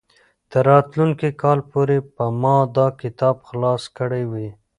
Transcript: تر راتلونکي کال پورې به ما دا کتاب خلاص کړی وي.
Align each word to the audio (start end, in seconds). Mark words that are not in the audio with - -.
تر 0.51 0.63
راتلونکي 0.71 1.29
کال 1.41 1.59
پورې 1.71 1.97
به 2.15 2.25
ما 2.41 2.57
دا 2.77 2.87
کتاب 3.01 3.35
خلاص 3.47 3.83
کړی 3.97 4.23
وي. 4.31 4.49